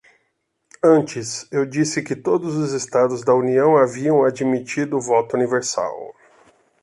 Antes, 0.83 1.47
eu 1.51 1.63
disse 1.63 2.01
que 2.01 2.15
todos 2.15 2.55
os 2.55 2.73
estados 2.73 3.23
da 3.23 3.35
União 3.35 3.77
haviam 3.77 4.23
admitido 4.23 4.97
o 4.97 4.99
voto 4.99 5.35
universal. 5.37 6.15